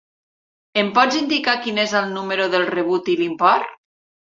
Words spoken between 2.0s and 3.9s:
el número del rebut i l'import?